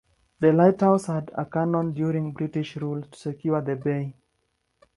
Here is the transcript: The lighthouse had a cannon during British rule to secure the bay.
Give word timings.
The 0.39 0.51
lighthouse 0.51 1.05
had 1.05 1.29
a 1.35 1.45
cannon 1.45 1.93
during 1.93 2.31
British 2.31 2.75
rule 2.75 3.03
to 3.03 3.15
secure 3.19 3.61
the 3.61 3.75
bay. 3.75 4.15